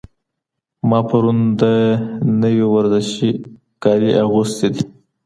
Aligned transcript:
ما 0.89 0.99
پرون 1.07 1.39
د 1.61 1.63
نوي 2.41 2.65
ورزشي 2.75 3.31
کالي 3.83 4.11
اخیستي 4.25 4.67
دي. 4.73 4.83